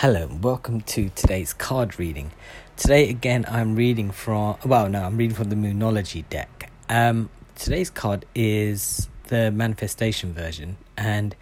[0.00, 2.30] Hello, and welcome to today's card reading.
[2.78, 6.72] Today, again, I'm reading from, well, no, I'm reading from the Moonology deck.
[6.88, 11.36] Um, today's card is the manifestation version, and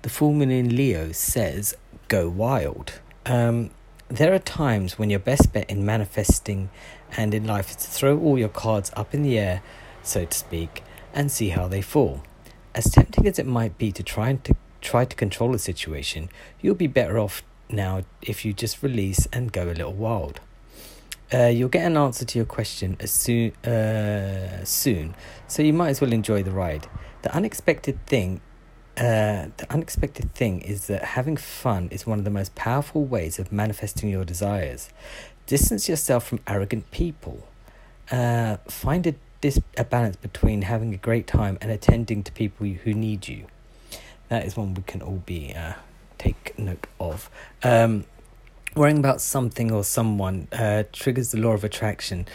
[0.00, 1.76] the full moon in Leo says,
[2.08, 2.94] Go wild.
[3.26, 3.72] Um,
[4.08, 6.70] there are times when your best bet in manifesting
[7.14, 9.60] and in life is to throw all your cards up in the air,
[10.02, 10.82] so to speak,
[11.12, 12.22] and see how they fall.
[12.74, 16.30] As tempting as it might be to try and to try to control a situation,
[16.62, 20.40] you'll be better off now if you just release and go a little wild.
[21.32, 25.14] Uh, you'll get an answer to your question as soon, uh, soon,
[25.46, 26.86] so you might as well enjoy the ride.
[27.22, 28.40] The unexpected thing,
[28.96, 33.38] uh, the unexpected thing is that having fun is one of the most powerful ways
[33.38, 34.88] of manifesting your desires.
[35.46, 37.46] Distance yourself from arrogant people.
[38.10, 42.66] Uh, find a, dis- a balance between having a great time and attending to people
[42.66, 43.44] who need you.
[44.28, 45.74] That is one we can all be uh,
[46.18, 47.30] take note of.
[47.62, 48.04] Um,
[48.74, 52.26] worrying about something or someone uh, triggers the law of attraction.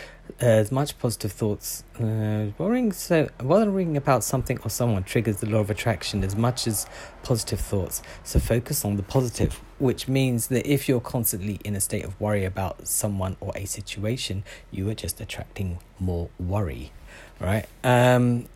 [0.41, 5.45] Uh, as much positive thoughts, uh, worrying so worrying about something or someone triggers the
[5.45, 6.87] law of attraction as much as
[7.23, 8.01] positive thoughts.
[8.23, 12.19] So focus on the positive, which means that if you're constantly in a state of
[12.19, 16.91] worry about someone or a situation, you are just attracting more worry,
[17.39, 17.65] right?
[17.83, 18.47] Um,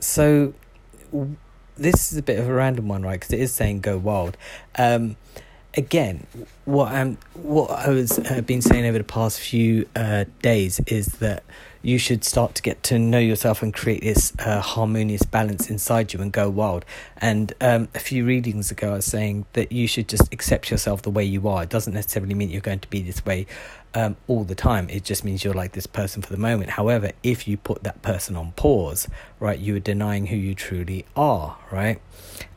[0.00, 0.54] so
[1.76, 3.18] this is a bit of a random one, right?
[3.20, 4.36] Because it is saying go wild.
[4.76, 5.16] Um,
[5.76, 6.26] again,
[6.64, 11.06] what I'm what I was uh, been saying over the past few uh, days is
[11.18, 11.44] that
[11.82, 16.12] you should start to get to know yourself and create this uh, harmonious balance inside
[16.12, 16.84] you and go wild.
[17.18, 21.02] And um, a few readings ago, I was saying that you should just accept yourself
[21.02, 21.62] the way you are.
[21.62, 23.46] It doesn't necessarily mean you're going to be this way
[23.94, 24.90] um, all the time.
[24.90, 26.70] It just means you're like this person for the moment.
[26.70, 29.06] However, if you put that person on pause,
[29.38, 32.00] right, you are denying who you truly are, right?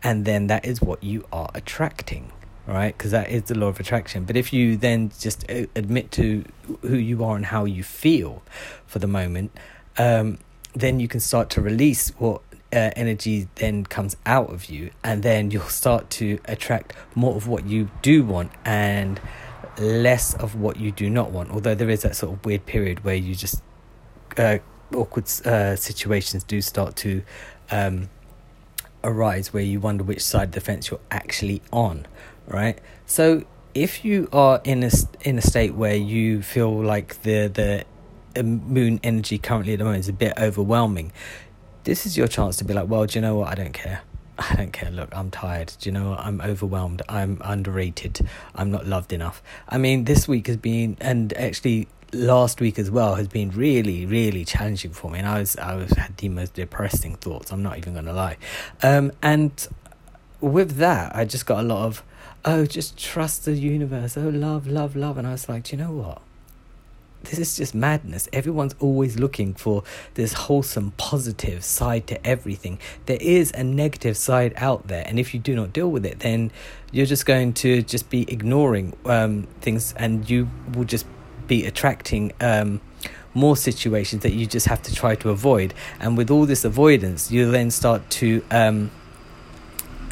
[0.01, 2.31] And then that is what you are attracting
[2.69, 2.95] right?
[2.97, 4.25] Because that is the law of attraction.
[4.25, 6.45] But if you then just uh, admit to
[6.81, 8.43] who you are and how you feel
[8.85, 9.51] for the moment,
[9.97, 10.37] um,
[10.73, 15.23] then you can start to release what uh, energy then comes out of you, and
[15.23, 19.19] then you'll start to attract more of what you do want and
[19.79, 21.49] less of what you do not want.
[21.49, 23.63] Although there is that sort of weird period where you just
[24.37, 24.59] uh,
[24.93, 27.23] awkward uh, situations do start to
[27.71, 28.09] um,
[29.03, 32.05] arise where you wonder which side of the fence you're actually on,
[32.47, 32.79] right?
[33.05, 37.85] So if you are in a in a state where you feel like the the
[38.39, 41.11] uh, moon energy currently at the moment is a bit overwhelming,
[41.83, 43.49] this is your chance to be like, well, do you know what?
[43.49, 44.01] I don't care.
[44.39, 44.91] I don't care.
[44.91, 45.73] Look, I'm tired.
[45.79, 46.19] Do you know what?
[46.19, 47.01] I'm overwhelmed.
[47.09, 48.27] I'm underrated.
[48.55, 49.41] I'm not loved enough.
[49.67, 54.05] I mean, this week has been, and actually last week as well has been really,
[54.05, 55.19] really challenging for me.
[55.19, 57.51] And I was, I was had the most depressing thoughts.
[57.51, 58.37] I'm not even going to lie.
[58.81, 59.67] Um, and
[60.41, 62.03] with that, I just got a lot of,
[62.45, 64.17] oh, just trust the universe.
[64.17, 65.17] Oh, love, love, love.
[65.17, 66.21] And I was like, do you know what?
[67.23, 68.29] This is just madness.
[68.31, 69.83] Everyone's always looking for
[70.13, 72.79] this wholesome, positive side to everything.
[73.07, 76.19] There is a negative side out there, and if you do not deal with it,
[76.19, 76.49] then
[76.93, 81.05] you're just going to just be ignoring um, things, and you will just
[81.49, 82.79] be attracting um,
[83.33, 85.73] more situations that you just have to try to avoid.
[85.99, 88.91] And with all this avoidance, you then start to um,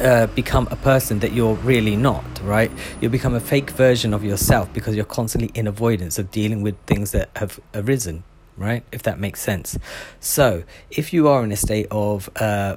[0.00, 2.70] uh, become a person that you're really not, right?
[3.00, 6.76] You'll become a fake version of yourself because you're constantly in avoidance of dealing with
[6.86, 8.24] things that have arisen,
[8.56, 8.84] right?
[8.92, 9.78] If that makes sense.
[10.20, 12.76] So, if you are in a state of uh,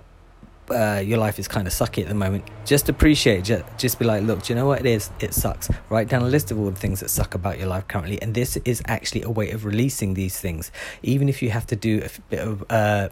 [0.71, 4.05] uh, your life is kind of sucky at the moment, just appreciate Just, just be
[4.05, 5.09] like, look, do you know what it is?
[5.19, 5.69] It sucks.
[5.89, 8.33] Write down a list of all the things that suck about your life currently, and
[8.33, 10.71] this is actually a way of releasing these things.
[11.03, 13.09] Even if you have to do a bit of uh,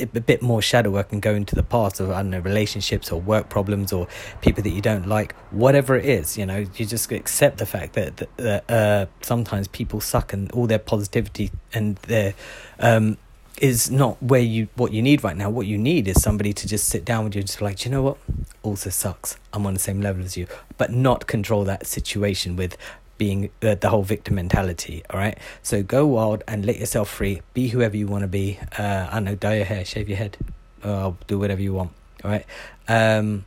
[0.00, 3.10] a bit more shadow work and go into the past of I don't know relationships
[3.10, 4.06] or work problems or
[4.40, 7.94] people that you don't like, whatever it is, you know, you just accept the fact
[7.94, 12.34] that, that, that uh, sometimes people suck and all their positivity and their
[12.78, 13.18] um,
[13.62, 15.50] is not where you what you need right now.
[15.50, 17.84] What you need is somebody to just sit down with you and just be like,
[17.84, 18.18] you know what,
[18.62, 19.36] also sucks.
[19.52, 20.46] I'm on the same level as you,
[20.76, 22.76] but not control that situation with
[23.16, 25.02] being uh, the whole victim mentality.
[25.10, 27.42] All right, so go wild and let yourself free.
[27.54, 28.58] Be whoever you want to be.
[28.76, 30.36] Uh, I know, dye your hair, shave your head,
[30.82, 31.92] uh, do whatever you want.
[32.24, 32.46] All right,
[32.88, 33.44] um,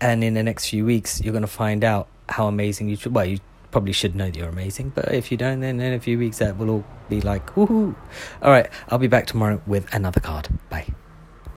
[0.00, 2.98] and in the next few weeks, you're gonna find out how amazing you.
[3.10, 3.40] Well, you
[3.78, 4.90] probably should know that you're amazing.
[4.92, 7.94] But if you don't, then in a few weeks that will all be like, woohoo.
[8.42, 10.48] All right, I'll be back tomorrow with another card.
[10.68, 10.88] Bye.